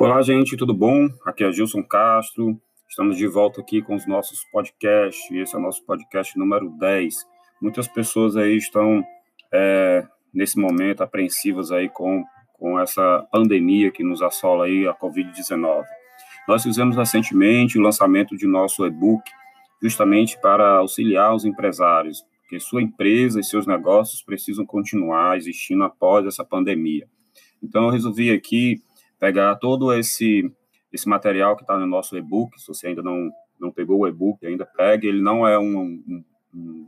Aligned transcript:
Olá, 0.00 0.22
gente, 0.22 0.56
tudo 0.56 0.72
bom? 0.72 1.08
Aqui 1.26 1.42
é 1.42 1.50
Gilson 1.50 1.82
Castro. 1.82 2.56
Estamos 2.88 3.16
de 3.16 3.26
volta 3.26 3.60
aqui 3.60 3.82
com 3.82 3.96
os 3.96 4.06
nossos 4.06 4.44
podcasts. 4.52 5.28
Esse 5.28 5.56
é 5.56 5.58
o 5.58 5.60
nosso 5.60 5.84
podcast 5.84 6.38
número 6.38 6.70
10. 6.78 7.16
Muitas 7.60 7.88
pessoas 7.88 8.36
aí 8.36 8.56
estão, 8.56 9.04
é, 9.52 10.06
nesse 10.32 10.56
momento, 10.56 11.02
apreensivas 11.02 11.72
aí 11.72 11.88
com, 11.88 12.24
com 12.52 12.78
essa 12.78 13.26
pandemia 13.32 13.90
que 13.90 14.04
nos 14.04 14.22
assola 14.22 14.66
aí, 14.66 14.86
a 14.86 14.94
Covid-19. 14.94 15.82
Nós 16.46 16.62
fizemos 16.62 16.94
recentemente 16.94 17.76
o 17.76 17.82
lançamento 17.82 18.36
de 18.36 18.46
nosso 18.46 18.86
e-book, 18.86 19.28
justamente 19.82 20.40
para 20.40 20.76
auxiliar 20.76 21.34
os 21.34 21.44
empresários, 21.44 22.24
porque 22.42 22.60
sua 22.60 22.80
empresa 22.80 23.40
e 23.40 23.44
seus 23.44 23.66
negócios 23.66 24.22
precisam 24.22 24.64
continuar 24.64 25.36
existindo 25.36 25.82
após 25.82 26.24
essa 26.24 26.44
pandemia. 26.44 27.08
Então, 27.60 27.86
eu 27.86 27.90
resolvi 27.90 28.30
aqui 28.30 28.80
pegar 29.18 29.56
todo 29.56 29.92
esse 29.92 30.50
esse 30.90 31.06
material 31.08 31.54
que 31.54 31.62
está 31.62 31.78
no 31.78 31.86
nosso 31.86 32.16
e-book. 32.16 32.58
Se 32.58 32.66
você 32.68 32.88
ainda 32.88 33.02
não 33.02 33.30
não 33.60 33.72
pegou 33.72 34.00
o 34.00 34.08
e-book, 34.08 34.46
ainda 34.46 34.64
pegue. 34.64 35.08
Ele 35.08 35.20
não 35.20 35.46
é 35.46 35.58
um, 35.58 35.80
um, 35.80 36.24
um, 36.54 36.86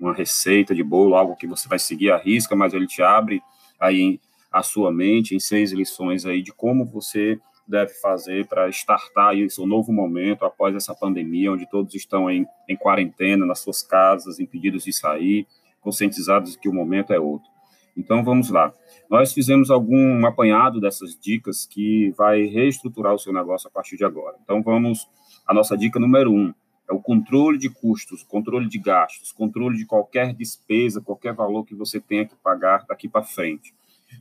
uma 0.00 0.14
receita 0.14 0.74
de 0.74 0.82
bolo, 0.82 1.14
algo 1.14 1.36
que 1.36 1.46
você 1.46 1.68
vai 1.68 1.78
seguir 1.78 2.10
à 2.10 2.16
risca, 2.16 2.56
mas 2.56 2.72
ele 2.72 2.86
te 2.86 3.02
abre 3.02 3.42
aí 3.78 4.20
a 4.50 4.62
sua 4.62 4.90
mente 4.90 5.34
em 5.34 5.40
seis 5.40 5.72
lições 5.72 6.24
aí 6.24 6.42
de 6.42 6.52
como 6.52 6.86
você 6.86 7.38
deve 7.66 7.92
fazer 7.94 8.46
para 8.46 8.68
startar 8.70 9.36
isso, 9.36 9.66
novo 9.66 9.92
momento 9.92 10.46
após 10.46 10.74
essa 10.74 10.94
pandemia, 10.94 11.52
onde 11.52 11.68
todos 11.68 11.94
estão 11.94 12.30
em, 12.30 12.46
em 12.66 12.74
quarentena, 12.74 13.44
nas 13.44 13.58
suas 13.58 13.82
casas, 13.82 14.40
impedidos 14.40 14.84
de 14.84 14.92
sair, 14.92 15.46
conscientizados 15.82 16.56
que 16.56 16.68
o 16.68 16.72
momento 16.72 17.12
é 17.12 17.20
outro. 17.20 17.50
Então, 17.98 18.22
vamos 18.22 18.48
lá. 18.48 18.72
Nós 19.10 19.32
fizemos 19.32 19.70
algum 19.70 20.24
apanhado 20.24 20.80
dessas 20.80 21.18
dicas 21.18 21.66
que 21.66 22.10
vai 22.16 22.44
reestruturar 22.44 23.12
o 23.12 23.18
seu 23.18 23.32
negócio 23.32 23.66
a 23.66 23.70
partir 23.70 23.96
de 23.96 24.04
agora. 24.04 24.36
Então, 24.42 24.62
vamos. 24.62 25.08
A 25.44 25.52
nossa 25.52 25.76
dica 25.76 25.98
número 25.98 26.32
um 26.32 26.54
é 26.88 26.92
o 26.92 27.00
controle 27.00 27.58
de 27.58 27.68
custos, 27.68 28.22
controle 28.22 28.68
de 28.68 28.78
gastos, 28.78 29.32
controle 29.32 29.76
de 29.76 29.84
qualquer 29.84 30.32
despesa, 30.32 31.00
qualquer 31.00 31.34
valor 31.34 31.64
que 31.64 31.74
você 31.74 32.00
tenha 32.00 32.24
que 32.24 32.36
pagar 32.36 32.86
daqui 32.86 33.08
para 33.08 33.22
frente. 33.22 33.74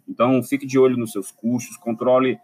Então, 0.07 0.41
fique 0.41 0.65
de 0.65 0.79
olho 0.79 0.97
nos 0.97 1.11
seus 1.11 1.31
custos, 1.31 1.77
controle 1.77 2.39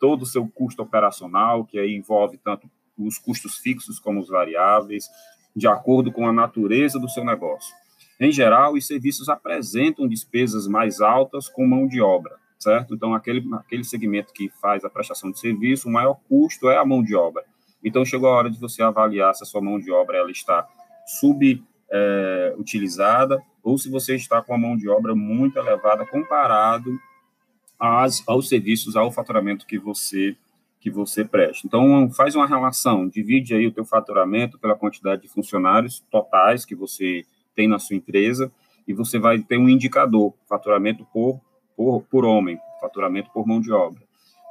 todo 0.00 0.22
o 0.22 0.26
seu 0.26 0.48
custo 0.48 0.82
operacional, 0.82 1.64
que 1.64 1.78
aí 1.78 1.94
envolve 1.94 2.38
tanto 2.38 2.68
os 2.96 3.18
custos 3.18 3.58
fixos 3.58 4.00
como 4.00 4.20
os 4.20 4.28
variáveis, 4.28 5.08
de 5.54 5.68
acordo 5.68 6.10
com 6.10 6.26
a 6.26 6.32
natureza 6.32 6.98
do 6.98 7.08
seu 7.08 7.24
negócio. 7.24 7.74
Em 8.20 8.32
geral, 8.32 8.72
os 8.72 8.86
serviços 8.86 9.28
apresentam 9.28 10.08
despesas 10.08 10.66
mais 10.66 11.00
altas 11.00 11.48
com 11.48 11.64
mão 11.66 11.86
de 11.86 12.00
obra, 12.00 12.36
certo? 12.58 12.94
Então, 12.94 13.14
aquele, 13.14 13.46
aquele 13.54 13.84
segmento 13.84 14.32
que 14.32 14.50
faz 14.60 14.84
a 14.84 14.90
prestação 14.90 15.30
de 15.30 15.38
serviço, 15.38 15.88
o 15.88 15.92
maior 15.92 16.18
custo 16.28 16.68
é 16.68 16.76
a 16.76 16.84
mão 16.84 17.00
de 17.02 17.14
obra. 17.14 17.44
Então, 17.82 18.04
chegou 18.04 18.28
a 18.28 18.34
hora 18.34 18.50
de 18.50 18.58
você 18.58 18.82
avaliar 18.82 19.32
se 19.34 19.44
a 19.44 19.46
sua 19.46 19.60
mão 19.60 19.78
de 19.78 19.92
obra 19.92 20.18
ela 20.18 20.32
está 20.32 20.66
subutilizada 21.20 23.36
é, 23.36 23.42
ou 23.62 23.78
se 23.78 23.88
você 23.88 24.16
está 24.16 24.42
com 24.42 24.52
a 24.52 24.58
mão 24.58 24.76
de 24.76 24.88
obra 24.88 25.14
muito 25.14 25.56
elevada 25.56 26.04
comparado 26.04 26.98
às, 27.78 28.24
aos 28.26 28.48
serviços, 28.48 28.96
ao 28.96 29.12
faturamento 29.12 29.64
que 29.66 29.78
você 29.78 30.36
que 30.80 30.90
você 30.90 31.24
presta. 31.24 31.66
Então, 31.66 32.08
faz 32.12 32.36
uma 32.36 32.46
relação, 32.46 33.08
divide 33.08 33.52
aí 33.52 33.66
o 33.66 33.72
teu 33.72 33.84
faturamento 33.84 34.60
pela 34.60 34.76
quantidade 34.76 35.22
de 35.22 35.28
funcionários 35.28 35.98
totais 36.08 36.64
que 36.64 36.76
você 36.76 37.26
tem 37.58 37.66
na 37.66 37.80
sua 37.80 37.96
empresa 37.96 38.52
e 38.86 38.94
você 38.94 39.18
vai 39.18 39.40
ter 39.40 39.58
um 39.58 39.68
indicador, 39.68 40.32
faturamento 40.48 41.04
por, 41.12 41.40
por, 41.76 42.02
por 42.02 42.24
homem, 42.24 42.56
faturamento 42.80 43.32
por 43.32 43.44
mão 43.44 43.60
de 43.60 43.72
obra. 43.72 44.00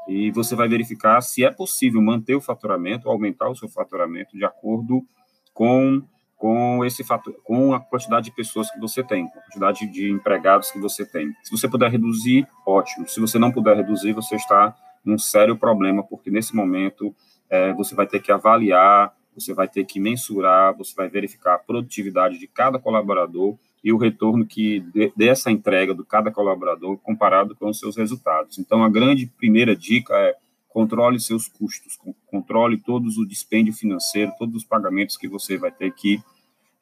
E 0.09 0.29
você 0.31 0.57
vai 0.57 0.67
verificar 0.67 1.21
se 1.21 1.45
é 1.45 1.49
possível 1.49 2.01
manter 2.01 2.35
o 2.35 2.41
faturamento, 2.41 3.09
aumentar 3.09 3.49
o 3.49 3.55
seu 3.55 3.69
faturamento 3.69 4.37
de 4.37 4.43
acordo 4.43 5.05
com 5.53 6.03
com 6.35 6.85
esse 6.85 7.03
fator, 7.03 7.33
com 7.43 7.73
a 7.73 7.79
quantidade 7.79 8.25
de 8.25 8.35
pessoas 8.35 8.69
que 8.69 8.79
você 8.79 9.03
tem, 9.03 9.25
a 9.25 9.41
quantidade 9.41 9.87
de 9.87 10.11
empregados 10.11 10.69
que 10.69 10.79
você 10.79 11.03
tem. 11.03 11.33
Se 11.41 11.49
você 11.49 11.67
puder 11.67 11.89
reduzir, 11.89 12.47
ótimo. 12.63 13.07
Se 13.07 13.19
você 13.19 13.39
não 13.39 13.51
puder 13.51 13.75
reduzir, 13.75 14.13
você 14.13 14.35
está 14.35 14.75
num 15.03 15.17
sério 15.17 15.57
problema, 15.57 16.03
porque 16.03 16.29
nesse 16.29 16.55
momento 16.55 17.11
é, 17.49 17.73
você 17.73 17.95
vai 17.95 18.05
ter 18.05 18.19
que 18.19 18.31
avaliar, 18.31 19.16
você 19.39 19.53
vai 19.53 19.67
ter 19.67 19.85
que 19.85 19.99
mensurar, 19.99 20.75
você 20.75 20.95
vai 20.95 21.07
verificar 21.07 21.55
a 21.55 21.59
produtividade 21.59 22.39
de 22.39 22.47
cada 22.47 22.79
colaborador 22.79 23.55
e 23.83 23.93
o 23.93 23.97
retorno 23.97 24.45
que 24.45 24.79
de, 24.79 25.13
dessa 25.15 25.51
entrega 25.51 25.93
do 25.93 26.03
cada 26.03 26.31
colaborador 26.31 26.97
comparado 26.97 27.55
com 27.55 27.69
os 27.69 27.79
seus 27.79 27.95
resultados. 27.95 28.57
Então, 28.57 28.83
a 28.83 28.89
grande 28.89 29.27
primeira 29.27 29.75
dica 29.75 30.15
é 30.15 30.35
controle 30.67 31.19
seus 31.19 31.47
custos, 31.47 31.97
controle 32.25 32.77
todos 32.77 33.17
o 33.17 33.25
dispêndio 33.27 33.73
financeiro, 33.73 34.33
todos 34.37 34.55
os 34.55 34.63
pagamentos 34.63 35.15
que 35.15 35.27
você 35.27 35.57
vai 35.57 35.71
ter 35.71 35.93
que 35.93 36.19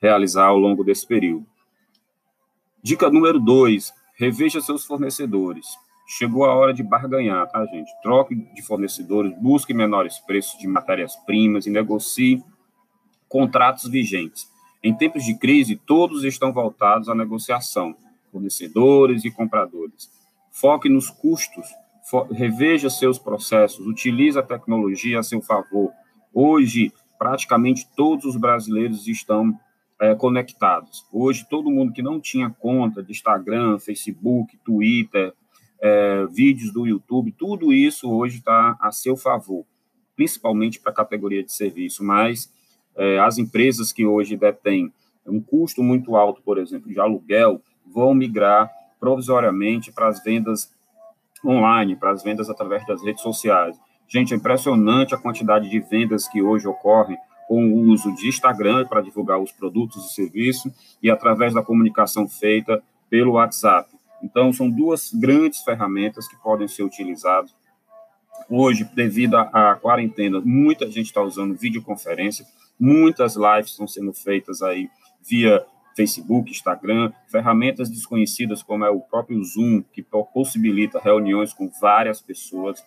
realizar 0.01 0.45
ao 0.45 0.57
longo 0.57 0.83
desse 0.83 1.05
período. 1.05 1.45
Dica 2.81 3.09
número 3.09 3.39
dois, 3.39 3.93
reveja 4.15 4.61
seus 4.61 4.85
fornecedores. 4.85 5.67
Chegou 6.07 6.45
a 6.45 6.53
hora 6.53 6.73
de 6.73 6.83
barganhar, 6.83 7.49
tá, 7.49 7.65
gente? 7.65 7.91
Troque 8.01 8.35
de 8.35 8.61
fornecedores, 8.61 9.33
busque 9.39 9.73
menores 9.73 10.19
preços 10.19 10.59
de 10.59 10.67
matérias-primas 10.67 11.65
e 11.65 11.69
negocie 11.69 12.43
contratos 13.27 13.89
vigentes. 13.89 14.47
Em 14.83 14.93
tempos 14.93 15.23
de 15.23 15.35
crise, 15.35 15.75
todos 15.75 16.23
estão 16.23 16.53
voltados 16.53 17.09
à 17.09 17.15
negociação, 17.15 17.95
fornecedores 18.31 19.25
e 19.25 19.31
compradores. 19.31 20.11
Foque 20.51 20.87
nos 20.87 21.09
custos 21.09 21.65
reveja 22.31 22.89
seus 22.89 23.17
processos, 23.17 23.85
utilize 23.85 24.37
a 24.37 24.43
tecnologia 24.43 25.19
a 25.19 25.23
seu 25.23 25.41
favor. 25.41 25.91
Hoje, 26.33 26.91
praticamente 27.17 27.87
todos 27.95 28.25
os 28.25 28.37
brasileiros 28.37 29.07
estão 29.07 29.57
é, 29.99 30.13
conectados. 30.13 31.05
Hoje, 31.11 31.47
todo 31.49 31.71
mundo 31.71 31.93
que 31.93 32.01
não 32.01 32.19
tinha 32.19 32.49
conta 32.49 33.01
de 33.01 33.11
Instagram, 33.11 33.79
Facebook, 33.79 34.57
Twitter, 34.63 35.33
é, 35.85 36.25
vídeos 36.31 36.73
do 36.73 36.87
YouTube, 36.87 37.31
tudo 37.31 37.71
isso 37.71 38.11
hoje 38.11 38.39
está 38.39 38.75
a 38.81 38.91
seu 38.91 39.15
favor, 39.15 39.63
principalmente 40.15 40.79
para 40.79 40.91
a 40.91 40.95
categoria 40.95 41.43
de 41.43 41.53
serviço. 41.53 42.03
Mas 42.03 42.51
é, 42.97 43.19
as 43.19 43.37
empresas 43.37 43.93
que 43.93 44.03
hoje 44.03 44.35
detêm 44.35 44.91
um 45.27 45.39
custo 45.39 45.83
muito 45.83 46.15
alto, 46.15 46.41
por 46.41 46.57
exemplo, 46.57 46.91
de 46.91 46.99
aluguel, 46.99 47.61
vão 47.85 48.15
migrar 48.15 48.71
provisoriamente 48.99 49.91
para 49.91 50.07
as 50.07 50.23
vendas 50.23 50.73
online, 51.45 51.95
para 51.95 52.09
as 52.09 52.23
vendas 52.23 52.49
através 52.49 52.83
das 52.87 53.03
redes 53.03 53.21
sociais. 53.21 53.79
Gente, 54.07 54.33
é 54.33 54.37
impressionante 54.37 55.13
a 55.13 55.19
quantidade 55.19 55.69
de 55.69 55.79
vendas 55.79 56.27
que 56.27 56.41
hoje 56.41 56.67
ocorrem 56.67 57.17
com 57.47 57.63
o 57.63 57.81
uso 57.91 58.11
de 58.15 58.27
Instagram 58.27 58.87
para 58.87 59.01
divulgar 59.01 59.39
os 59.39 59.51
produtos 59.51 60.03
e 60.07 60.15
serviços 60.15 60.71
e 61.01 61.11
através 61.11 61.53
da 61.53 61.61
comunicação 61.61 62.27
feita 62.27 62.81
pelo 63.07 63.33
WhatsApp. 63.33 63.94
Então, 64.21 64.51
são 64.51 64.69
duas 64.69 65.13
grandes 65.13 65.61
ferramentas 65.61 66.27
que 66.27 66.35
podem 66.37 66.67
ser 66.67 66.83
utilizadas. 66.83 67.53
Hoje, 68.49 68.83
devido 68.93 69.35
à 69.37 69.75
quarentena, 69.75 70.41
muita 70.43 70.85
gente 70.87 71.07
está 71.07 71.21
usando 71.21 71.55
videoconferência, 71.55 72.45
muitas 72.79 73.35
lives 73.35 73.71
estão 73.71 73.87
sendo 73.87 74.13
feitas 74.13 74.61
aí 74.61 74.89
via 75.27 75.65
Facebook, 75.95 76.51
Instagram, 76.51 77.11
ferramentas 77.27 77.89
desconhecidas 77.89 78.61
como 78.61 78.83
é 78.83 78.89
o 78.89 78.99
próprio 78.99 79.41
Zoom, 79.43 79.81
que 79.93 80.05
possibilita 80.33 80.99
reuniões 80.99 81.53
com 81.53 81.71
várias 81.81 82.21
pessoas, 82.21 82.83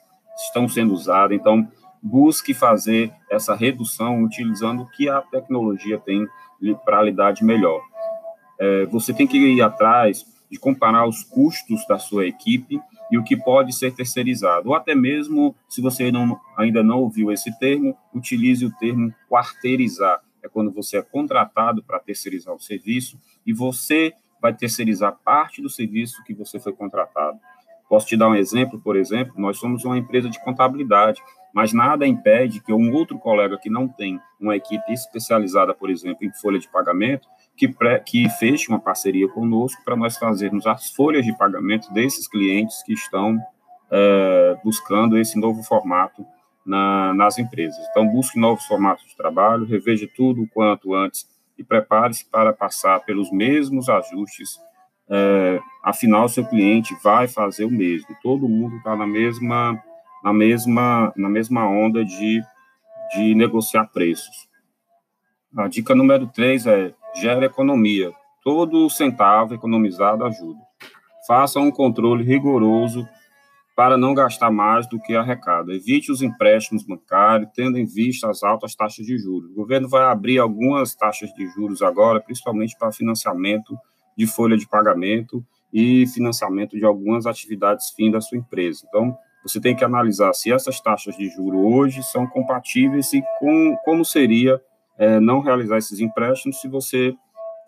estão 0.47 0.69
sendo 0.69 0.93
usadas. 0.93 1.37
Então, 1.37 1.67
busque 2.03 2.55
fazer 2.55 3.13
essa 3.31 3.55
redução 3.55 4.23
utilizando 4.23 4.83
o 4.83 4.91
que 4.91 5.09
a 5.09 5.21
tecnologia 5.21 5.99
tem 5.99 6.29
para 6.85 7.03
lidar 7.03 7.35
melhor. 7.43 7.83
É, 8.61 8.87
você 8.87 9.13
tem 9.13 9.27
que 9.27 9.39
ir 9.39 9.63
atrás 9.63 10.25
de 10.51 10.59
comparar 10.59 11.07
os 11.07 11.23
custos 11.23 11.87
da 11.87 11.99
sua 11.99 12.27
equipe 12.27 12.81
e 13.11 13.19
o 13.19 13.25
que 13.25 13.37
pode 13.37 13.75
ser 13.75 13.95
terceirizado. 13.95 14.69
Ou 14.69 14.75
até 14.75 14.95
mesmo, 14.95 15.55
se 15.69 15.81
você 15.81 16.11
não, 16.11 16.39
ainda 16.57 16.83
não 16.83 17.01
ouviu 17.01 17.31
esse 17.33 17.57
termo, 17.59 17.97
utilize 18.15 18.65
o 18.65 18.75
termo 18.79 19.13
quarteirizar 19.29 20.23
é 20.43 20.49
quando 20.49 20.73
você 20.73 20.99
é 20.99 21.03
contratado 21.03 21.83
para 21.83 21.99
terceirizar 21.99 22.55
o 22.55 22.61
serviço 22.61 23.19
e 23.47 23.53
você 23.53 24.13
vai 24.41 24.55
terceirizar 24.55 25.17
parte 25.25 25.61
do 25.61 25.69
serviço 25.69 26.23
que 26.25 26.35
você 26.35 26.59
foi 26.61 26.73
contratado. 26.73 27.39
Posso 27.89 28.07
te 28.07 28.17
dar 28.17 28.29
um 28.29 28.35
exemplo, 28.35 28.81
por 28.81 28.97
exemplo, 28.97 29.35
nós 29.37 29.59
somos 29.59 29.85
uma 29.85 29.99
empresa 29.99 30.29
de 30.29 30.43
contabilidade, 30.43 31.23
mas 31.53 31.73
nada 31.73 32.07
impede 32.07 32.61
que 32.61 32.73
um 32.73 32.93
outro 32.93 33.19
colega 33.19 33.59
que 33.59 33.71
não 33.71 33.89
tem 33.89 34.21
uma 34.39 34.55
equipe 34.55 34.93
especializada, 34.93 35.75
por 35.75 35.91
exemplo, 35.91 36.25
em 36.25 36.33
folha 36.33 36.59
de 36.59 36.71
pagamento, 36.71 37.27
que, 37.59 37.69
pré, 37.69 37.99
que 37.99 38.29
feche 38.31 38.69
uma 38.69 38.79
parceria 38.79 39.29
conosco 39.29 39.83
para 39.85 39.97
nós 39.97 40.17
fazermos 40.17 40.67
as 40.67 40.91
folhas 40.91 41.25
de 41.25 41.37
pagamento 41.37 41.93
desses 41.93 42.29
clientes 42.29 42.83
que 42.85 42.93
estão 42.93 43.39
é, 43.91 44.57
buscando 44.63 45.19
esse 45.19 45.39
novo 45.39 45.63
formato 45.63 46.25
na, 46.65 47.13
nas 47.15 47.39
empresas. 47.39 47.79
Então, 47.91 48.07
busque 48.07 48.39
novos 48.39 48.65
formatos 48.65 49.07
de 49.07 49.17
trabalho, 49.17 49.67
reveja 49.67 50.09
tudo 50.17 50.43
o 50.43 50.49
quanto 50.49 50.95
antes 50.95 51.29
e 51.59 51.65
prepare-se 51.65 52.25
para 52.31 52.53
passar 52.53 53.01
pelos 53.01 53.31
mesmos 53.33 53.89
ajustes. 53.89 54.61
É, 55.11 55.59
afinal, 55.83 56.29
seu 56.29 56.47
cliente 56.47 56.95
vai 57.03 57.27
fazer 57.27 57.65
o 57.65 57.71
mesmo. 57.71 58.09
Todo 58.23 58.49
mundo 58.49 58.77
está 58.77 58.95
na 58.95 59.07
mesma 59.07 59.83
na 60.23 60.33
mesma, 60.33 61.13
na 61.17 61.29
mesma 61.29 61.67
onda 61.67 62.05
de, 62.05 62.43
de 63.15 63.35
negociar 63.35 63.87
preços. 63.87 64.49
A 65.57 65.69
dica 65.69 65.95
número 65.95 66.27
3 66.27 66.67
é 66.67 66.95
gera 67.15 67.47
economia. 67.47 68.13
Todo 68.43 68.89
centavo 68.89 69.55
economizado 69.55 70.25
ajuda. 70.25 70.61
Faça 71.27 71.61
um 71.61 71.71
controle 71.71 72.25
rigoroso 72.25 73.07
para 73.77 73.97
não 73.97 74.13
gastar 74.13 74.51
mais 74.51 74.89
do 74.89 74.99
que 75.01 75.15
arrecada. 75.15 75.73
Evite 75.73 76.11
os 76.11 76.21
empréstimos 76.21 76.83
bancários, 76.83 77.51
tendo 77.55 77.79
em 77.79 77.85
vista 77.85 78.29
as 78.29 78.43
altas 78.43 78.75
taxas 78.75 79.07
de 79.07 79.17
juros. 79.17 79.51
O 79.53 79.55
governo 79.55 79.89
vai 79.89 80.05
abrir 80.05 80.39
algumas 80.39 80.97
taxas 80.97 81.33
de 81.35 81.47
juros 81.51 81.81
agora, 81.81 82.21
principalmente 82.21 82.77
para 82.77 82.91
financiamento 82.91 83.79
de 84.17 84.27
folha 84.27 84.57
de 84.57 84.67
pagamento 84.67 85.45
e 85.73 86.07
financiamento 86.09 86.77
de 86.77 86.85
algumas 86.85 87.25
atividades 87.25 87.91
fim 87.91 88.11
da 88.11 88.21
sua 88.21 88.39
empresa. 88.39 88.85
Então, 88.89 89.17
você 89.45 89.61
tem 89.61 89.77
que 89.77 89.85
analisar 89.85 90.33
se 90.33 90.53
essas 90.53 90.81
taxas 90.81 91.17
de 91.17 91.29
juros 91.29 91.61
hoje 91.63 92.03
são 92.03 92.27
compatíveis 92.27 93.13
e 93.13 93.23
com 93.39 93.77
como 93.85 94.05
seria 94.05 94.61
é, 94.99 95.21
não 95.21 95.41
realizar 95.41 95.79
esses 95.79 96.01
empréstimos 96.01 96.61
se 96.61 96.69
você 96.69 97.15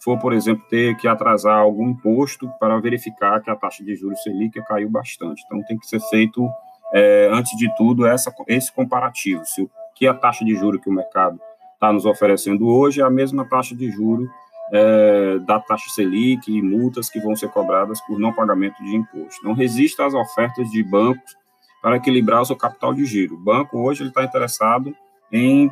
for, 0.03 0.19
por 0.19 0.33
exemplo, 0.33 0.65
ter 0.69 0.97
que 0.97 1.07
atrasar 1.07 1.59
algum 1.59 1.91
imposto 1.91 2.49
para 2.59 2.81
verificar 2.81 3.41
que 3.41 3.51
a 3.51 3.57
taxa 3.57 3.85
de 3.85 3.95
juros 3.95 4.23
Selic 4.23 4.61
caiu 4.65 4.89
bastante. 4.89 5.43
Então, 5.47 5.63
tem 5.65 5.79
que 5.79 5.87
ser 5.87 6.01
feito, 6.01 6.49
é, 6.93 7.29
antes 7.33 7.57
de 7.57 7.73
tudo, 7.77 8.07
essa, 8.07 8.35
esse 8.49 8.73
comparativo. 8.73 9.45
Se 9.45 9.63
o 9.63 9.71
que 9.95 10.07
a 10.07 10.15
taxa 10.15 10.45
de 10.45 10.55
juros 10.55 10.81
que 10.81 10.89
o 10.89 10.93
mercado 10.93 11.39
está 11.75 11.93
nos 11.93 12.07
oferecendo 12.07 12.67
hoje 12.67 13.03
é 13.03 13.05
a 13.05 13.11
mesma 13.11 13.45
taxa 13.45 13.75
de 13.75 13.91
juros 13.91 14.29
é, 14.73 15.39
da 15.41 15.61
taxa 15.61 15.91
Selic 15.91 16.51
e 16.51 16.63
multas 16.63 17.11
que 17.11 17.21
vão 17.21 17.37
ser 17.37 17.51
cobradas 17.51 18.01
por 18.03 18.19
não 18.19 18.33
pagamento 18.33 18.83
de 18.83 18.97
imposto. 18.97 19.45
Não 19.45 19.53
resista 19.53 20.07
às 20.07 20.15
ofertas 20.15 20.71
de 20.71 20.83
bancos 20.83 21.37
para 21.83 21.97
equilibrar 21.97 22.41
o 22.41 22.45
seu 22.45 22.57
capital 22.57 22.95
de 22.95 23.05
giro. 23.05 23.35
O 23.35 23.39
banco 23.39 23.79
hoje 23.79 24.07
está 24.07 24.25
interessado 24.25 24.95
em 25.33 25.71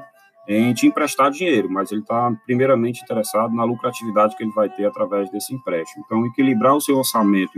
em 0.49 0.73
te 0.73 0.87
emprestar 0.87 1.31
dinheiro, 1.31 1.71
mas 1.71 1.93
ele 1.93 2.00
está 2.00 2.35
primeiramente 2.47 3.03
interessado 3.03 3.55
na 3.55 3.65
lucratividade 3.65 4.35
que 4.35 4.43
ele 4.43 4.53
vai 4.53 4.71
ter 4.71 4.87
através 4.87 5.31
desse 5.31 5.55
empréstimo. 5.55 6.03
Então, 6.06 6.25
equilibrar 6.27 6.75
o 6.75 6.81
seu 6.81 6.97
orçamento 6.97 7.53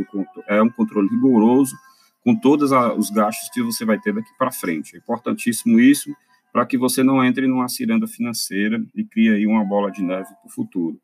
é 0.49 0.61
um 0.61 0.69
controle 0.69 1.09
rigoroso 1.09 1.77
com 2.25 2.35
todos 2.35 2.73
os 2.73 3.11
gastos 3.11 3.49
que 3.51 3.63
você 3.63 3.85
vai 3.85 3.99
ter 3.99 4.13
daqui 4.13 4.31
para 4.37 4.51
frente. 4.51 4.97
É 4.97 4.99
importantíssimo 4.99 5.79
isso 5.79 6.13
para 6.53 6.67
que 6.67 6.77
você 6.77 7.05
não 7.05 7.25
entre 7.25 7.47
numa 7.47 7.69
ciranda 7.69 8.09
financeira 8.09 8.83
e 8.95 9.05
crie 9.05 9.31
aí 9.31 9.47
uma 9.47 9.65
bola 9.65 9.93
de 9.93 10.03
neve 10.03 10.25
para 10.27 10.47
o 10.47 10.51
futuro. 10.51 11.01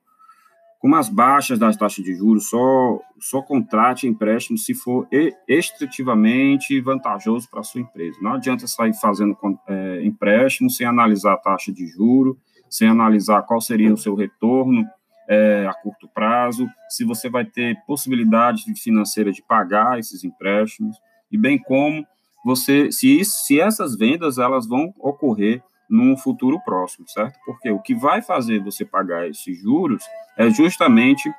Com 0.78 0.94
as 0.94 1.08
baixas 1.08 1.58
das 1.58 1.76
taxas 1.76 2.04
de 2.04 2.14
juros, 2.14 2.48
só, 2.48 3.00
só 3.18 3.42
contrate 3.42 4.06
empréstimo 4.06 4.58
se 4.58 4.74
for 4.74 5.08
extrativamente 5.48 6.80
vantajoso 6.80 7.48
para 7.50 7.60
a 7.60 7.64
sua 7.64 7.80
empresa. 7.80 8.18
Não 8.20 8.34
adianta 8.34 8.66
sair 8.66 8.94
fazendo 8.94 9.36
é, 9.68 10.04
empréstimo 10.04 10.70
sem 10.70 10.86
analisar 10.86 11.32
a 11.32 11.38
taxa 11.38 11.72
de 11.72 11.86
juro, 11.86 12.38
sem 12.68 12.88
analisar 12.88 13.42
qual 13.42 13.60
seria 13.60 13.92
o 13.92 13.96
seu 13.96 14.14
retorno 14.14 14.86
é, 15.28 15.66
a 15.68 15.74
curto 15.74 16.08
prazo, 16.08 16.68
se 16.88 17.04
você 17.04 17.28
vai 17.28 17.44
ter 17.44 17.76
possibilidade 17.86 18.64
financeira 18.76 19.32
de 19.32 19.42
pagar 19.42 19.98
esses 19.98 20.22
empréstimos, 20.24 20.96
e 21.30 21.36
bem 21.36 21.58
como 21.58 22.06
você, 22.44 22.92
se, 22.92 23.24
se 23.24 23.60
essas 23.60 23.96
vendas 23.96 24.38
elas 24.38 24.66
vão 24.68 24.94
ocorrer 24.98 25.62
num 25.88 26.16
futuro 26.16 26.60
próximo, 26.64 27.08
certo? 27.08 27.38
Porque 27.44 27.70
o 27.70 27.80
que 27.80 27.94
vai 27.94 28.22
fazer 28.22 28.58
você 28.58 28.84
pagar 28.84 29.28
esses 29.28 29.58
juros 29.58 30.04
é 30.36 30.50
justamente 30.50 31.30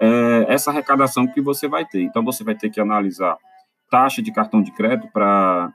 é, 0.00 0.46
essa 0.48 0.70
arrecadação 0.70 1.26
que 1.26 1.40
você 1.40 1.66
vai 1.68 1.84
ter. 1.84 2.02
Então, 2.02 2.24
você 2.24 2.44
vai 2.44 2.54
ter 2.54 2.70
que 2.70 2.80
analisar 2.80 3.36
taxa 3.90 4.22
de 4.22 4.32
cartão 4.32 4.62
de 4.62 4.72
crédito 4.72 5.08
para 5.12 5.72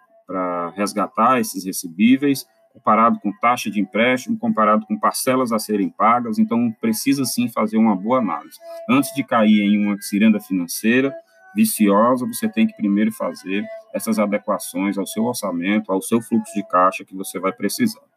resgatar 0.75 1.39
esses 1.39 1.65
recebíveis, 1.65 2.45
comparado 2.73 3.19
com 3.19 3.31
taxa 3.39 3.69
de 3.69 3.79
empréstimo, 3.79 4.37
comparado 4.37 4.85
com 4.85 4.99
parcelas 4.99 5.51
a 5.51 5.59
serem 5.59 5.89
pagas. 5.89 6.37
Então, 6.37 6.71
precisa 6.79 7.25
sim 7.25 7.47
fazer 7.47 7.77
uma 7.77 7.95
boa 7.95 8.19
análise. 8.19 8.57
Antes 8.89 9.13
de 9.15 9.23
cair 9.23 9.61
em 9.61 9.85
uma 9.85 9.99
ciranda 10.01 10.39
financeira 10.39 11.13
viciosa, 11.55 12.25
você 12.27 12.47
tem 12.47 12.67
que 12.67 12.75
primeiro 12.75 13.11
fazer 13.11 13.65
essas 13.93 14.19
adequações 14.19 14.97
ao 14.97 15.07
seu 15.07 15.25
orçamento, 15.25 15.91
ao 15.91 16.01
seu 16.01 16.21
fluxo 16.21 16.53
de 16.53 16.67
caixa 16.67 17.03
que 17.03 17.15
você 17.15 17.39
vai 17.39 17.51
precisar. 17.51 18.08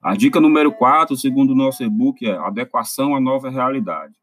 A 0.00 0.14
dica 0.14 0.40
número 0.40 0.72
4, 0.72 1.16
segundo 1.16 1.50
o 1.50 1.56
nosso 1.56 1.82
e-book, 1.82 2.24
é 2.24 2.36
adequação 2.36 3.16
à 3.16 3.20
nova 3.20 3.50
realidade. 3.50 4.14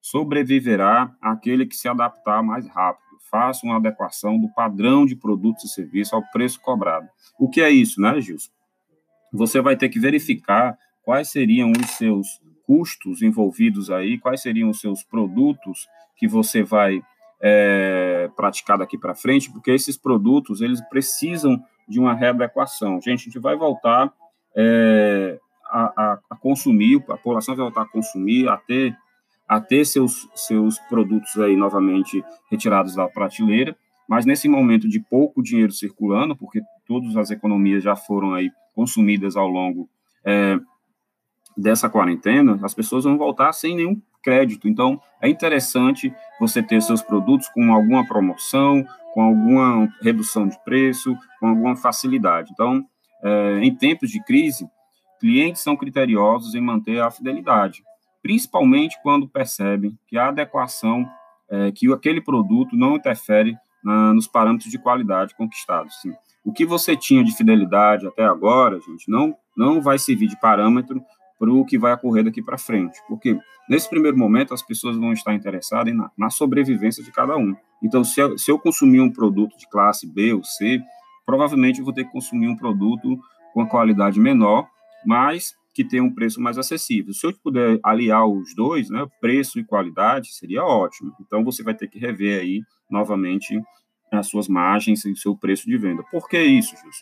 Sobreviverá 0.00 1.10
aquele 1.22 1.64
que 1.64 1.74
se 1.74 1.88
adaptar 1.88 2.42
mais 2.42 2.68
rápido. 2.68 3.02
Faça 3.30 3.64
uma 3.64 3.76
adequação 3.76 4.38
do 4.38 4.52
padrão 4.52 5.06
de 5.06 5.16
produtos 5.16 5.64
e 5.64 5.68
serviços 5.68 6.12
ao 6.12 6.22
preço 6.30 6.60
cobrado. 6.60 7.08
O 7.38 7.48
que 7.48 7.62
é 7.62 7.70
isso, 7.70 7.98
né, 7.98 8.20
Gilson? 8.20 8.50
Você 9.32 9.62
vai 9.62 9.74
ter 9.74 9.88
que 9.88 9.98
verificar 9.98 10.76
quais 11.02 11.30
seriam 11.30 11.72
os 11.72 11.90
seus 11.92 12.26
custos 12.66 13.22
envolvidos 13.22 13.90
aí, 13.90 14.18
quais 14.18 14.42
seriam 14.42 14.68
os 14.68 14.80
seus 14.80 15.02
produtos 15.02 15.88
que 16.14 16.28
você 16.28 16.62
vai 16.62 17.00
é, 17.40 18.30
praticar 18.36 18.76
daqui 18.76 18.98
para 18.98 19.14
frente, 19.14 19.50
porque 19.50 19.70
esses 19.70 19.96
produtos 19.96 20.60
eles 20.60 20.82
precisam 20.88 21.58
de 21.88 21.98
uma 21.98 22.14
readequação. 22.14 23.00
Gente, 23.00 23.22
a 23.22 23.24
gente 23.24 23.38
vai 23.38 23.56
voltar 23.56 24.12
é, 24.56 25.38
a, 25.66 25.82
a, 25.96 26.18
a, 26.30 26.36
consumir, 26.36 26.96
a 27.08 27.16
população 27.16 27.56
vai 27.56 27.64
voltar 27.64 27.82
a 27.82 27.88
consumir, 27.88 28.48
a 28.48 28.56
ter, 28.56 28.96
a 29.48 29.60
ter 29.60 29.84
seus, 29.84 30.28
seus 30.34 30.78
produtos 30.80 31.36
aí 31.38 31.56
novamente 31.56 32.22
retirados 32.50 32.94
da 32.94 33.08
prateleira, 33.08 33.76
mas 34.08 34.26
nesse 34.26 34.48
momento 34.48 34.88
de 34.88 35.00
pouco 35.00 35.42
dinheiro 35.42 35.72
circulando, 35.72 36.36
porque 36.36 36.60
todas 36.86 37.16
as 37.16 37.30
economias 37.30 37.82
já 37.82 37.96
foram 37.96 38.34
aí 38.34 38.50
consumidas 38.74 39.36
ao 39.36 39.48
longo 39.48 39.88
é, 40.24 40.58
dessa 41.56 41.88
quarentena, 41.88 42.58
as 42.62 42.74
pessoas 42.74 43.04
vão 43.04 43.16
voltar 43.16 43.52
sem 43.52 43.76
nenhum 43.76 44.00
crédito. 44.22 44.68
Então, 44.68 45.00
é 45.20 45.28
interessante 45.28 46.12
você 46.38 46.62
ter 46.62 46.80
seus 46.80 47.02
produtos 47.02 47.48
com 47.48 47.72
alguma 47.72 48.06
promoção, 48.06 48.84
com 49.12 49.22
alguma 49.22 49.88
redução 50.00 50.48
de 50.48 50.62
preço, 50.64 51.16
com 51.40 51.48
alguma 51.48 51.76
facilidade. 51.76 52.50
Então, 52.52 52.84
é, 53.22 53.58
em 53.62 53.74
tempos 53.74 54.10
de 54.10 54.22
crise, 54.24 54.68
clientes 55.20 55.62
são 55.62 55.76
criteriosos 55.76 56.54
em 56.54 56.60
manter 56.60 57.00
a 57.00 57.10
fidelidade, 57.10 57.82
principalmente 58.22 58.98
quando 59.02 59.28
percebem 59.28 59.96
que 60.08 60.18
a 60.18 60.28
adequação, 60.28 61.08
é, 61.50 61.70
que 61.70 61.92
aquele 61.92 62.20
produto 62.20 62.76
não 62.76 62.96
interfere 62.96 63.56
na, 63.82 64.12
nos 64.12 64.26
parâmetros 64.26 64.70
de 64.70 64.78
qualidade 64.78 65.34
conquistados. 65.34 65.94
Sim. 66.00 66.12
O 66.44 66.52
que 66.52 66.64
você 66.64 66.96
tinha 66.96 67.22
de 67.22 67.36
fidelidade 67.36 68.06
até 68.06 68.24
agora, 68.24 68.80
gente, 68.80 69.08
não, 69.08 69.36
não 69.56 69.80
vai 69.80 69.98
servir 69.98 70.26
de 70.26 70.40
parâmetro 70.40 71.00
para 71.38 71.52
o 71.52 71.64
que 71.64 71.78
vai 71.78 71.92
ocorrer 71.92 72.24
daqui 72.24 72.42
para 72.42 72.58
frente, 72.58 72.98
porque 73.08 73.38
nesse 73.68 73.88
primeiro 73.88 74.16
momento 74.16 74.54
as 74.54 74.62
pessoas 74.62 74.96
vão 74.96 75.12
estar 75.12 75.34
interessadas 75.34 75.94
na, 75.94 76.10
na 76.16 76.30
sobrevivência 76.30 77.02
de 77.02 77.10
cada 77.12 77.36
um. 77.36 77.54
Então, 77.82 78.04
se 78.04 78.20
eu, 78.20 78.38
se 78.38 78.50
eu 78.50 78.58
consumir 78.58 79.00
um 79.00 79.12
produto 79.12 79.56
de 79.56 79.68
classe 79.68 80.06
B 80.06 80.32
ou 80.32 80.44
C, 80.44 80.80
provavelmente 81.32 81.78
eu 81.78 81.84
vou 81.86 81.94
ter 81.94 82.04
que 82.04 82.12
consumir 82.12 82.46
um 82.46 82.54
produto 82.54 83.18
com 83.54 83.62
a 83.62 83.66
qualidade 83.66 84.20
menor, 84.20 84.68
mas 85.06 85.54
que 85.72 85.82
tenha 85.82 86.04
um 86.04 86.14
preço 86.14 86.38
mais 86.42 86.58
acessível. 86.58 87.14
Se 87.14 87.26
eu 87.26 87.32
puder 87.42 87.80
aliar 87.82 88.26
os 88.26 88.54
dois, 88.54 88.90
né, 88.90 89.06
preço 89.18 89.58
e 89.58 89.64
qualidade, 89.64 90.34
seria 90.34 90.62
ótimo. 90.62 91.10
Então 91.22 91.42
você 91.42 91.62
vai 91.62 91.72
ter 91.72 91.88
que 91.88 91.98
rever 91.98 92.38
aí 92.38 92.60
novamente 92.90 93.58
as 94.12 94.26
suas 94.26 94.46
margens 94.46 95.06
e 95.06 95.12
o 95.12 95.16
seu 95.16 95.34
preço 95.34 95.64
de 95.64 95.78
venda. 95.78 96.02
Por 96.10 96.28
que 96.28 96.38
isso, 96.38 96.76
Júlio? 96.76 96.92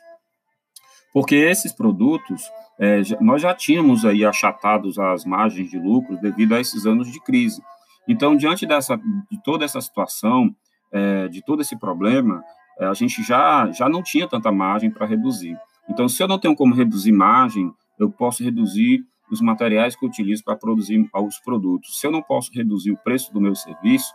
Porque 1.12 1.34
esses 1.34 1.72
produtos, 1.72 2.40
é, 2.78 3.00
nós 3.20 3.42
já 3.42 3.52
tínhamos 3.52 4.04
aí 4.04 4.24
achatados 4.24 4.96
as 4.96 5.24
margens 5.24 5.68
de 5.68 5.76
lucro 5.76 6.16
devido 6.20 6.54
a 6.54 6.60
esses 6.60 6.86
anos 6.86 7.10
de 7.10 7.20
crise. 7.24 7.60
Então, 8.06 8.36
diante 8.36 8.64
dessa, 8.64 8.96
de 8.96 9.42
toda 9.42 9.64
essa 9.64 9.80
situação, 9.80 10.54
é, 10.92 11.26
de 11.26 11.44
todo 11.44 11.62
esse 11.62 11.76
problema, 11.76 12.44
a 12.86 12.94
gente 12.94 13.22
já, 13.22 13.70
já 13.72 13.88
não 13.88 14.02
tinha 14.02 14.28
tanta 14.28 14.50
margem 14.50 14.90
para 14.90 15.06
reduzir. 15.06 15.56
Então, 15.88 16.08
se 16.08 16.22
eu 16.22 16.28
não 16.28 16.38
tenho 16.38 16.54
como 16.54 16.74
reduzir 16.74 17.12
margem, 17.12 17.72
eu 17.98 18.10
posso 18.10 18.42
reduzir 18.42 19.04
os 19.30 19.40
materiais 19.40 19.94
que 19.94 20.04
eu 20.04 20.08
utilizo 20.08 20.42
para 20.44 20.56
produzir 20.56 21.08
os 21.14 21.38
produtos. 21.40 22.00
Se 22.00 22.06
eu 22.06 22.10
não 22.10 22.22
posso 22.22 22.50
reduzir 22.52 22.90
o 22.90 22.96
preço 22.96 23.32
do 23.32 23.40
meu 23.40 23.54
serviço, 23.54 24.12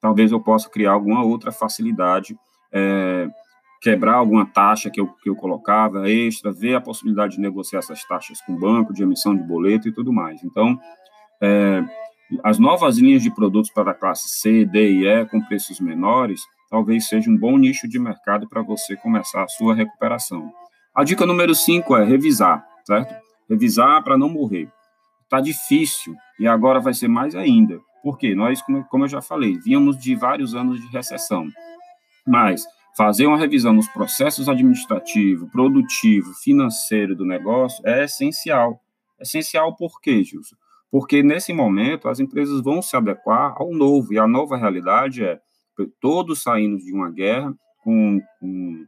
talvez 0.00 0.32
eu 0.32 0.40
possa 0.40 0.68
criar 0.68 0.92
alguma 0.92 1.22
outra 1.22 1.50
facilidade, 1.50 2.36
é, 2.72 3.28
quebrar 3.80 4.14
alguma 4.14 4.44
taxa 4.44 4.90
que 4.90 5.00
eu, 5.00 5.08
que 5.22 5.30
eu 5.30 5.36
colocava 5.36 6.08
extra, 6.10 6.52
ver 6.52 6.74
a 6.74 6.80
possibilidade 6.80 7.36
de 7.36 7.40
negociar 7.40 7.78
essas 7.78 8.04
taxas 8.04 8.40
com 8.42 8.54
o 8.54 8.58
banco, 8.58 8.92
de 8.92 9.02
emissão 9.02 9.34
de 9.34 9.42
boleto 9.42 9.88
e 9.88 9.92
tudo 9.92 10.12
mais. 10.12 10.42
Então, 10.42 10.78
é, 11.42 11.84
as 12.42 12.58
novas 12.58 12.98
linhas 12.98 13.22
de 13.22 13.30
produtos 13.30 13.70
para 13.70 13.92
a 13.92 13.94
classe 13.94 14.28
C, 14.28 14.64
D 14.64 14.92
e 14.92 15.06
E 15.06 15.24
com 15.26 15.40
preços 15.40 15.80
menores, 15.80 16.42
talvez 16.70 17.08
seja 17.08 17.30
um 17.30 17.36
bom 17.36 17.56
nicho 17.56 17.88
de 17.88 17.98
mercado 17.98 18.48
para 18.48 18.62
você 18.62 18.96
começar 18.96 19.42
a 19.42 19.48
sua 19.48 19.74
recuperação. 19.74 20.52
A 20.94 21.04
dica 21.04 21.24
número 21.24 21.54
5 21.54 21.96
é 21.96 22.04
revisar, 22.04 22.66
certo? 22.84 23.14
Revisar 23.48 24.02
para 24.02 24.18
não 24.18 24.28
morrer. 24.28 24.68
Está 25.24 25.40
difícil 25.40 26.14
e 26.38 26.46
agora 26.46 26.80
vai 26.80 26.94
ser 26.94 27.08
mais 27.08 27.34
ainda. 27.34 27.78
Porque 28.02 28.34
nós, 28.34 28.62
como 28.90 29.04
eu 29.04 29.08
já 29.08 29.20
falei, 29.20 29.58
vínhamos 29.58 29.98
de 29.98 30.14
vários 30.14 30.54
anos 30.54 30.80
de 30.80 30.86
recessão. 30.88 31.46
Mas 32.26 32.64
fazer 32.96 33.26
uma 33.26 33.38
revisão 33.38 33.72
nos 33.72 33.88
processos 33.88 34.48
administrativo, 34.48 35.48
produtivo, 35.50 36.32
financeiro 36.34 37.14
do 37.14 37.24
negócio 37.24 37.80
é 37.86 38.04
essencial. 38.04 38.80
Essencial 39.20 39.74
por 39.76 40.00
quê, 40.00 40.22
Gilson? 40.22 40.56
Porque 40.90 41.22
nesse 41.22 41.52
momento 41.52 42.08
as 42.08 42.18
empresas 42.18 42.62
vão 42.62 42.80
se 42.80 42.96
adequar 42.96 43.54
ao 43.56 43.72
novo, 43.72 44.12
e 44.12 44.18
a 44.18 44.26
nova 44.26 44.56
realidade 44.56 45.22
é 45.24 45.38
todos 45.86 46.42
saindo 46.42 46.78
de 46.78 46.92
uma 46.92 47.10
guerra 47.10 47.54
com, 47.82 48.20
com, 48.40 48.84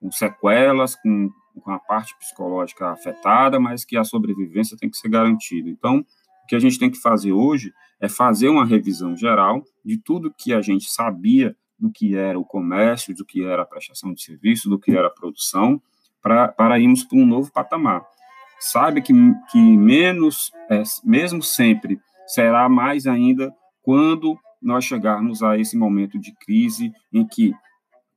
com 0.00 0.10
sequelas, 0.10 0.94
com, 0.96 1.30
com 1.60 1.70
a 1.70 1.78
parte 1.78 2.16
psicológica 2.18 2.90
afetada, 2.90 3.58
mas 3.58 3.84
que 3.84 3.96
a 3.96 4.04
sobrevivência 4.04 4.76
tem 4.76 4.90
que 4.90 4.96
ser 4.96 5.08
garantida. 5.08 5.68
Então, 5.68 5.98
o 5.98 6.46
que 6.46 6.56
a 6.56 6.58
gente 6.58 6.78
tem 6.78 6.90
que 6.90 7.00
fazer 7.00 7.32
hoje 7.32 7.72
é 8.00 8.08
fazer 8.08 8.48
uma 8.48 8.66
revisão 8.66 9.16
geral 9.16 9.62
de 9.84 9.96
tudo 9.96 10.34
que 10.36 10.52
a 10.52 10.60
gente 10.60 10.90
sabia 10.90 11.56
do 11.78 11.90
que 11.90 12.16
era 12.16 12.38
o 12.38 12.44
comércio, 12.44 13.14
do 13.14 13.24
que 13.24 13.44
era 13.44 13.62
a 13.62 13.66
prestação 13.66 14.12
de 14.12 14.22
serviço, 14.22 14.68
do 14.68 14.78
que 14.78 14.92
era 14.92 15.08
a 15.08 15.10
produção, 15.10 15.80
pra, 16.22 16.48
para 16.48 16.78
irmos 16.78 17.04
para 17.04 17.18
um 17.18 17.26
novo 17.26 17.52
patamar. 17.52 18.04
Sabe 18.58 19.02
que, 19.02 19.12
que 19.50 19.58
menos, 19.58 20.50
é, 20.70 20.82
mesmo 21.04 21.42
sempre, 21.42 22.00
será 22.26 22.68
mais 22.68 23.06
ainda 23.06 23.52
quando 23.82 24.38
nós 24.64 24.84
chegarmos 24.84 25.42
a 25.42 25.58
esse 25.58 25.76
momento 25.76 26.18
de 26.18 26.34
crise 26.34 26.90
em 27.12 27.26
que 27.26 27.54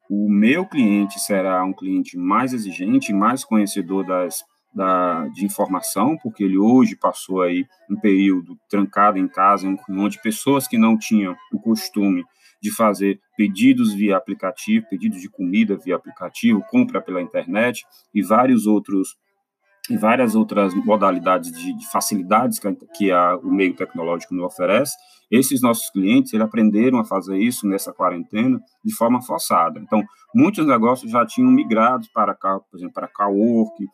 o 0.09 0.29
meu 0.29 0.65
cliente 0.65 1.19
será 1.19 1.63
um 1.63 1.73
cliente 1.73 2.17
mais 2.17 2.53
exigente, 2.53 3.11
mais 3.11 3.43
conhecedor 3.43 4.05
das, 4.05 4.43
da, 4.73 5.27
de 5.27 5.45
informação, 5.45 6.17
porque 6.23 6.43
ele 6.43 6.57
hoje 6.57 6.95
passou 6.95 7.41
aí 7.41 7.65
um 7.89 7.99
período 7.99 8.57
trancado 8.69 9.17
em 9.17 9.27
casa, 9.27 9.67
onde 9.89 10.21
pessoas 10.21 10.67
que 10.67 10.77
não 10.77 10.97
tinham 10.97 11.35
o 11.51 11.59
costume 11.59 12.23
de 12.61 12.71
fazer 12.71 13.19
pedidos 13.35 13.93
via 13.93 14.17
aplicativo, 14.17 14.87
pedidos 14.89 15.21
de 15.21 15.29
comida 15.29 15.77
via 15.77 15.95
aplicativo, 15.95 16.63
compra 16.69 17.01
pela 17.01 17.21
internet 17.21 17.85
e 18.13 18.23
vários 18.23 18.65
outros 18.65 19.17
e 19.89 19.95
várias 19.95 20.35
outras 20.35 20.73
modalidades 20.73 21.49
de, 21.51 21.73
de 21.73 21.89
facilidades 21.89 22.59
que, 22.59 22.75
que 22.97 23.11
a, 23.11 23.37
o 23.37 23.49
meio 23.49 23.73
tecnológico 23.73 24.35
nos 24.35 24.45
oferece, 24.45 24.93
esses 25.29 25.61
nossos 25.61 25.89
clientes 25.89 26.33
eles 26.33 26.45
aprenderam 26.45 26.99
a 26.99 27.05
fazer 27.05 27.37
isso 27.37 27.67
nessa 27.67 27.93
quarentena 27.93 28.59
de 28.83 28.95
forma 28.95 29.21
forçada. 29.21 29.79
Então, 29.79 30.03
muitos 30.33 30.65
negócios 30.65 31.11
já 31.11 31.25
tinham 31.25 31.51
migrado 31.51 32.07
para, 32.13 32.33
por 32.33 32.61
exemplo, 32.75 32.93
para 32.93 33.07
cowork, 33.07 33.85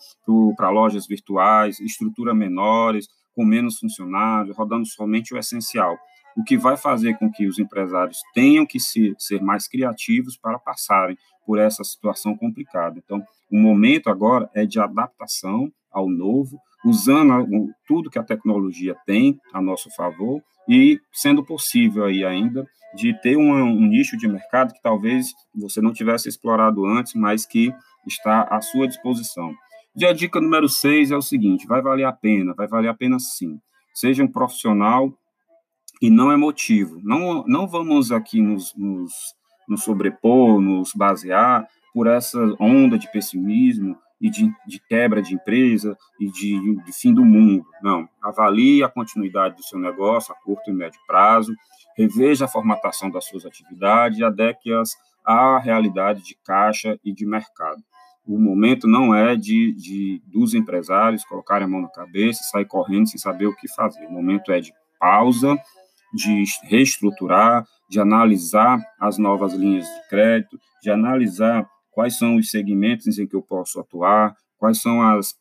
para 0.55 0.69
lojas 0.69 1.07
virtuais, 1.07 1.79
estrutura 1.79 2.33
menores, 2.33 3.07
com 3.35 3.43
menos 3.43 3.79
funcionários, 3.79 4.55
rodando 4.55 4.85
somente 4.85 5.33
o 5.33 5.37
essencial 5.37 5.97
o 6.35 6.43
que 6.43 6.57
vai 6.57 6.75
fazer 6.75 7.17
com 7.17 7.31
que 7.31 7.47
os 7.47 7.59
empresários 7.59 8.19
tenham 8.33 8.65
que 8.65 8.79
se, 8.79 9.13
ser 9.17 9.41
mais 9.41 9.67
criativos 9.67 10.37
para 10.37 10.59
passarem 10.59 11.17
por 11.45 11.59
essa 11.59 11.83
situação 11.83 12.35
complicada. 12.35 12.99
Então, 13.03 13.23
o 13.51 13.57
momento 13.57 14.09
agora 14.09 14.49
é 14.53 14.65
de 14.65 14.79
adaptação 14.79 15.71
ao 15.91 16.09
novo, 16.09 16.57
usando 16.83 17.47
tudo 17.87 18.09
que 18.09 18.19
a 18.19 18.23
tecnologia 18.23 18.95
tem 19.05 19.39
a 19.53 19.61
nosso 19.61 19.89
favor 19.95 20.41
e 20.67 20.99
sendo 21.11 21.43
possível 21.43 22.05
aí 22.05 22.23
ainda 22.23 22.67
de 22.95 23.13
ter 23.21 23.37
um, 23.37 23.51
um 23.51 23.87
nicho 23.87 24.17
de 24.17 24.27
mercado 24.27 24.73
que 24.73 24.81
talvez 24.81 25.33
você 25.55 25.81
não 25.81 25.91
tivesse 25.91 26.29
explorado 26.29 26.85
antes, 26.85 27.13
mas 27.15 27.45
que 27.45 27.73
está 28.05 28.43
à 28.43 28.61
sua 28.61 28.87
disposição. 28.87 29.53
E 29.95 30.05
a 30.05 30.13
dica 30.13 30.39
número 30.39 30.67
6 30.69 31.11
é 31.11 31.17
o 31.17 31.21
seguinte: 31.21 31.67
vai 31.67 31.81
valer 31.81 32.05
a 32.05 32.11
pena, 32.11 32.53
vai 32.53 32.67
valer 32.67 32.89
a 32.89 32.93
pena 32.93 33.19
sim. 33.19 33.59
Seja 33.93 34.23
um 34.23 34.27
profissional 34.27 35.13
e 36.01 36.09
não 36.09 36.31
emotivo. 36.31 36.99
Não, 37.03 37.43
não 37.47 37.67
vamos 37.67 38.11
aqui 38.11 38.41
nos, 38.41 38.73
nos, 38.75 39.13
nos 39.67 39.83
sobrepor, 39.83 40.59
nos 40.59 40.91
basear 40.93 41.67
por 41.93 42.07
essa 42.07 42.39
onda 42.59 42.97
de 42.97 43.11
pessimismo 43.11 43.95
e 44.23 44.29
de, 44.29 44.49
de 44.65 44.79
quebra 44.79 45.21
de 45.21 45.35
empresa 45.35 45.97
e 46.17 46.31
de, 46.31 46.81
de, 46.85 46.93
fim 46.93 47.13
do 47.13 47.25
mundo. 47.25 47.65
Não. 47.81 48.07
Avalie 48.21 48.81
a 48.81 48.87
continuidade 48.87 49.57
do 49.57 49.63
seu 49.63 49.77
negócio 49.77 50.33
a 50.33 50.37
curto 50.37 50.71
e 50.71 50.73
médio 50.73 50.97
prazo, 51.05 51.53
reveja 51.97 52.45
a 52.45 52.47
formatação 52.47 53.11
das 53.11 53.25
suas 53.25 53.45
atividades 53.45 54.17
e 54.17 54.23
adeque-as 54.23 54.91
à 55.25 55.59
realidade 55.59 56.23
de 56.23 56.37
caixa 56.41 56.97
e 57.03 57.13
de 57.13 57.25
mercado. 57.25 57.83
O 58.25 58.39
momento 58.39 58.87
não 58.87 59.13
é 59.13 59.35
de, 59.35 59.73
de 59.73 60.21
dos 60.27 60.53
empresários 60.53 61.25
colocarem 61.25 61.65
a 61.65 61.69
mão 61.69 61.81
na 61.81 61.89
cabeça 61.89 62.39
e 62.41 62.45
sair 62.45 62.65
correndo 62.65 63.09
sem 63.09 63.19
saber 63.19 63.47
o 63.47 63.55
que 63.55 63.67
fazer. 63.67 64.05
O 64.05 64.11
momento 64.11 64.53
é 64.53 64.61
de 64.61 64.71
pausa, 64.97 65.57
de 66.13 66.45
reestruturar, 66.63 67.65
de 67.89 67.99
analisar 67.99 68.79
as 68.97 69.17
novas 69.17 69.51
linhas 69.53 69.85
de 69.85 70.07
crédito, 70.07 70.57
de 70.81 70.89
analisar 70.89 71.67
quais 71.93 72.17
são 72.17 72.35
os 72.35 72.49
segmentos 72.49 73.17
em 73.17 73.27
que 73.27 73.35
eu 73.35 73.41
posso 73.41 73.79
atuar, 73.79 74.35
quais 74.57 74.81
são 74.81 75.01
as, 75.01 75.35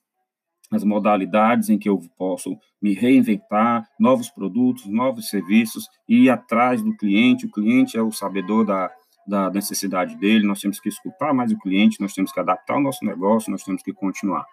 as 0.70 0.84
modalidades 0.84 1.68
em 1.68 1.78
que 1.78 1.88
eu 1.88 2.00
posso 2.16 2.56
me 2.80 2.94
reinventar, 2.94 3.86
novos 3.98 4.30
produtos, 4.30 4.86
novos 4.86 5.28
serviços, 5.28 5.86
e 6.08 6.24
ir 6.24 6.30
atrás 6.30 6.82
do 6.82 6.96
cliente. 6.96 7.46
O 7.46 7.50
cliente 7.50 7.96
é 7.96 8.02
o 8.02 8.12
sabedor 8.12 8.66
da, 8.66 8.90
da 9.26 9.50
necessidade 9.50 10.16
dele, 10.16 10.46
nós 10.46 10.60
temos 10.60 10.80
que 10.80 10.88
escutar 10.88 11.32
mais 11.32 11.52
o 11.52 11.58
cliente, 11.58 12.00
nós 12.00 12.12
temos 12.12 12.32
que 12.32 12.40
adaptar 12.40 12.76
o 12.76 12.82
nosso 12.82 13.04
negócio, 13.04 13.50
nós 13.50 13.62
temos 13.62 13.82
que 13.82 13.92
continuar. 13.92 14.44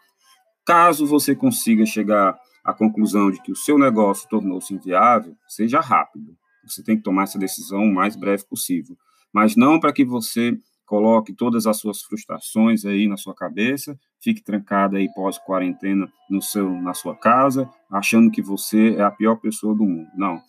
Caso 0.65 1.06
você 1.06 1.36
consiga 1.36 1.86
chegar 1.86 2.38
a 2.63 2.74
conclusão 2.74 3.32
de 3.32 3.41
que 3.41 3.51
o 3.51 3.56
seu 3.56 3.77
negócio 3.77 4.29
tornou-se 4.29 4.74
inviável, 4.74 5.36
seja 5.48 5.79
rápido. 5.79 6.38
Você 6.63 6.84
tem 6.84 6.98
que 6.98 7.03
tomar 7.03 7.24
essa 7.24 7.39
decisão 7.39 7.84
o 7.84 7.94
mais 7.94 8.15
breve 8.15 8.46
possível. 8.46 8.96
Mas 9.34 9.56
não 9.56 9.79
para 9.79 9.94
que 9.94 10.06
você 10.06 10.56
coloque 10.89 11.34
todas 11.34 11.65
as 11.65 11.77
suas 11.77 12.01
frustrações 12.01 12.84
aí 12.84 13.08
na 13.08 13.15
sua 13.15 13.34
cabeça, 13.34 13.98
fique 14.22 14.43
trancado 14.43 14.98
aí 14.98 15.08
pós-quarentena 15.13 16.12
no 16.29 16.41
seu, 16.41 16.69
na 16.81 16.93
sua 16.93 17.15
casa, 17.15 17.69
achando 17.89 18.29
que 18.31 18.41
você 18.41 18.96
é 18.96 19.01
a 19.01 19.12
pior 19.12 19.36
pessoa 19.36 19.74
do 19.74 19.86
mundo. 19.86 20.10
Não. 20.17 20.41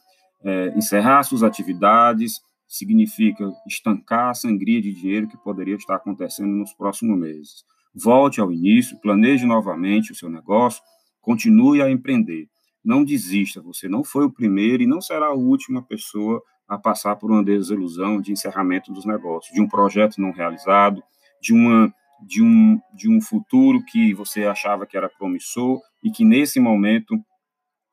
É, 0.42 0.76
encerrar 0.76 1.22
suas 1.22 1.42
atividades 1.42 2.40
significa 2.66 3.52
estancar 3.68 4.30
a 4.30 4.34
sangria 4.34 4.80
de 4.80 4.92
dinheiro 4.92 5.28
que 5.28 5.36
poderia 5.36 5.76
estar 5.76 5.96
acontecendo 5.96 6.50
nos 6.50 6.72
próximos 6.72 7.18
meses. 7.18 7.64
Volte 7.94 8.40
ao 8.40 8.50
início, 8.50 8.98
planeje 9.00 9.44
novamente 9.44 10.12
o 10.12 10.14
seu 10.14 10.30
negócio, 10.30 10.82
Continue 11.20 11.82
a 11.82 11.90
empreender. 11.90 12.48
Não 12.82 13.04
desista, 13.04 13.60
você 13.60 13.88
não 13.88 14.02
foi 14.02 14.24
o 14.24 14.32
primeiro 14.32 14.82
e 14.82 14.86
não 14.86 15.00
será 15.00 15.26
a 15.26 15.34
última 15.34 15.82
pessoa 15.82 16.42
a 16.70 16.78
passar 16.78 17.16
por 17.16 17.30
uma 17.30 17.42
desilusão 17.42 18.20
de 18.20 18.30
encerramento 18.30 18.92
dos 18.92 19.04
negócios, 19.04 19.52
de 19.52 19.60
um 19.60 19.68
projeto 19.68 20.20
não 20.20 20.30
realizado, 20.30 21.02
de 21.42 21.52
uma 21.52 21.92
de 22.22 22.42
um, 22.42 22.78
de 22.92 23.10
um 23.10 23.20
futuro 23.20 23.82
que 23.82 24.12
você 24.12 24.44
achava 24.44 24.86
que 24.86 24.94
era 24.94 25.08
promissor 25.08 25.80
e 26.04 26.10
que 26.10 26.22
nesse 26.22 26.60
momento, 26.60 27.18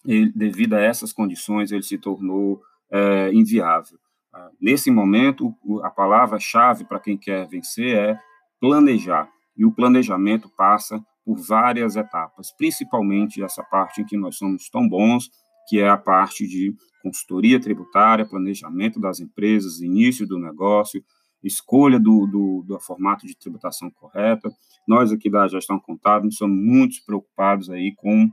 ele, 0.06 0.32
devido 0.36 0.74
a 0.74 0.82
essas 0.82 1.14
condições, 1.14 1.72
ele 1.72 1.84
se 1.84 1.98
tornou 1.98 2.62
é, 2.92 3.32
inviável. 3.34 3.98
Ah, 4.34 4.50
nesse 4.60 4.92
momento, 4.92 5.56
a 5.82 5.90
palavra-chave 5.90 6.84
para 6.84 7.00
quem 7.00 7.18
quer 7.18 7.48
vencer 7.48 7.96
é 7.98 8.20
planejar. 8.60 9.30
E 9.56 9.66
o 9.66 9.72
planejamento 9.72 10.50
passa 10.58 11.02
por 11.26 11.38
várias 11.38 11.96
etapas, 11.96 12.52
principalmente 12.52 13.44
essa 13.44 13.64
parte 13.64 14.02
em 14.02 14.06
que 14.06 14.18
nós 14.18 14.38
somos 14.38 14.70
tão 14.70 14.88
bons, 14.88 15.30
que 15.68 15.80
é 15.80 15.90
a 15.90 15.98
parte 15.98 16.48
de 16.48 16.74
consultoria 17.02 17.60
tributária, 17.60 18.28
planejamento 18.28 19.00
das 19.00 19.20
empresas, 19.20 19.82
início 19.82 20.28
do 20.28 20.40
negócio, 20.40 21.04
escolha 21.44 22.00
do, 22.00 22.26
do, 22.26 22.64
do 22.68 22.80
formato 22.80 23.26
de 23.26 23.38
tributação 23.38 23.90
correta. 23.92 24.50
Nós 24.88 25.12
aqui 25.12 25.30
da 25.30 25.48
gestão 25.48 25.80
contábil 25.80 26.32
somos 26.32 26.58
muito 26.58 26.98
preocupados 27.06 27.70
aí 27.70 27.94
com 27.96 28.30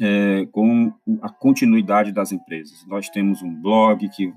é, 0.00 0.46
com 0.46 0.90
a 1.20 1.28
continuidade 1.28 2.12
das 2.12 2.32
empresas. 2.32 2.82
Nós 2.86 3.08
temos 3.10 3.42
um 3.42 3.54
blog 3.60 4.08
que 4.08 4.32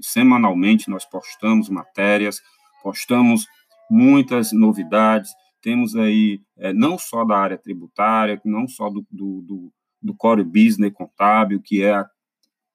semanalmente 0.00 0.88
nós 0.88 1.04
postamos 1.04 1.68
matérias, 1.68 2.40
postamos 2.82 3.46
muitas 3.90 4.52
novidades, 4.52 5.30
temos 5.60 5.96
aí 5.96 6.40
é, 6.58 6.72
não 6.72 6.96
só 6.96 7.24
da 7.24 7.36
área 7.36 7.58
tributária, 7.58 8.40
não 8.44 8.68
só 8.68 8.88
do, 8.88 9.04
do, 9.10 9.42
do, 9.42 9.72
do 10.02 10.14
core 10.14 10.44
business 10.44 10.92
contábil, 10.92 11.60
que 11.60 11.82
é 11.82 12.04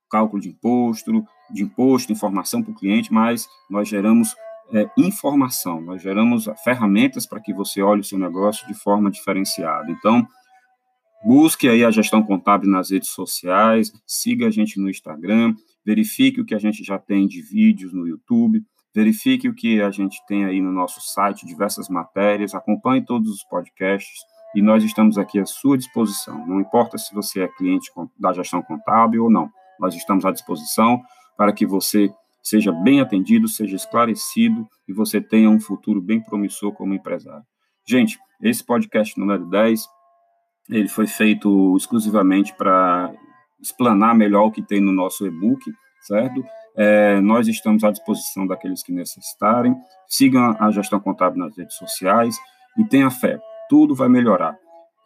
cálculo 0.10 0.42
de 0.42 0.50
imposto, 0.50 1.12
de 1.52 1.64
imposto, 1.64 2.12
informação 2.12 2.62
para 2.62 2.72
o 2.72 2.76
cliente, 2.76 3.12
mas 3.12 3.48
nós 3.70 3.88
geramos 3.88 4.36
é, 4.74 4.90
informação, 4.98 5.82
nós 5.82 6.02
geramos 6.02 6.46
ferramentas 6.64 7.26
para 7.26 7.40
que 7.40 7.54
você 7.54 7.82
olhe 7.82 8.02
o 8.02 8.04
seu 8.04 8.18
negócio 8.18 8.68
de 8.68 8.74
forma 8.74 9.12
diferenciada. 9.12 9.92
Então, 9.92 10.26
busque 11.24 11.68
aí 11.68 11.84
a 11.84 11.92
gestão 11.92 12.24
contábil 12.24 12.70
nas 12.70 12.92
redes 12.92 13.10
sociais, 13.10 13.92
siga 14.06 14.48
a 14.48 14.52
gente 14.52 14.80
no 14.80 14.90
Instagram, 14.90 15.54
verifique 15.86 16.42
o 16.42 16.46
que 16.46 16.56
a 16.56 16.60
gente 16.60 16.84
já 16.84 16.98
tem 16.98 17.28
de 17.28 17.42
vídeos 17.42 17.94
no 17.94 18.08
YouTube, 18.08 18.64
verifique 18.94 19.48
o 19.48 19.54
que 19.54 19.82
a 19.82 19.92
gente 19.92 20.18
tem 20.28 20.46
aí 20.46 20.62
no 20.62 20.72
nosso 20.72 21.02
site, 21.02 21.46
diversas 21.46 21.90
matérias, 21.90 22.56
acompanhe 22.56 23.06
todos 23.06 23.30
os 23.30 23.44
podcasts 23.44 24.20
e 24.56 24.62
nós 24.62 24.84
estamos 24.84 25.18
aqui 25.18 25.38
à 25.38 25.46
sua 25.46 25.78
disposição. 25.78 26.48
Não 26.48 26.62
importa 26.62 26.98
se 26.98 27.14
você 27.14 27.42
é 27.42 27.48
cliente 27.48 27.92
da 28.18 28.32
gestão 28.32 28.62
contábil 28.62 29.26
ou 29.26 29.30
não, 29.30 29.50
nós 29.80 29.94
estamos 29.94 30.26
à 30.26 30.32
disposição 30.32 31.02
para 31.38 31.52
que 31.52 31.66
você 31.66 32.10
seja 32.42 32.72
bem 32.72 33.02
atendido, 33.02 33.48
seja 33.50 33.76
esclarecido 33.76 34.66
e 34.88 34.94
você 34.94 35.20
tenha 35.20 35.50
um 35.50 35.60
futuro 35.60 36.02
bem 36.02 36.22
promissor 36.22 36.72
como 36.72 36.94
empresário. 36.94 37.44
Gente, 37.88 38.18
esse 38.42 38.64
podcast 38.64 39.20
número 39.20 39.46
10, 39.50 39.86
ele 40.70 40.88
foi 40.88 41.06
feito 41.06 41.76
exclusivamente 41.76 42.56
para 42.56 43.14
explanar 43.62 44.16
melhor 44.16 44.46
o 44.46 44.52
que 44.52 44.62
tem 44.62 44.80
no 44.80 44.92
nosso 44.92 45.26
e-book, 45.26 45.60
certo? 46.02 46.44
É, 46.78 47.20
nós 47.20 47.48
estamos 47.48 47.84
à 47.84 47.92
disposição 47.92 48.48
daqueles 48.48 48.84
que 48.84 48.92
necessitarem. 48.92 49.76
Sigam 50.08 50.56
a 50.60 50.72
gestão 50.72 51.00
contábil 51.00 51.40
nas 51.40 51.58
redes 51.58 51.76
sociais 51.76 52.38
e 52.78 52.86
tenha 52.86 53.10
fé, 53.10 53.40
tudo 53.70 53.96
vai 53.96 54.10
melhorar. 54.10 54.58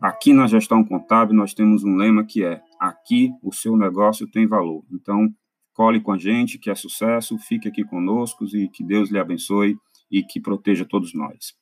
Aqui 0.01 0.34
na 0.34 0.48
gestão 0.48 0.84
contábil 0.84 1.36
nós 1.36 1.54
temos 1.54 1.84
um 1.84 1.96
lema 1.96 2.25
que 2.25 2.44
é: 2.44 2.62
aqui 2.80 3.32
o 3.44 3.54
seu 3.54 3.75
negócio 3.75 4.30
tem 4.30 4.48
valor. 4.48 4.84
Então, 4.92 5.28
cole 5.74 6.00
com 6.01 6.12
a 6.12 6.18
gente, 6.18 6.58
que 6.58 6.70
é 6.70 6.75
sucesso, 6.75 7.38
fique 7.38 7.68
aqui 7.68 7.84
conosco 7.84 8.46
e 8.46 8.70
que 8.70 8.84
Deus 8.84 9.10
lhe 9.10 9.20
abençoe 9.20 9.75
e 10.10 10.24
que 10.24 10.39
proteja 10.39 10.86
todos 10.86 11.13
nós. 11.13 11.60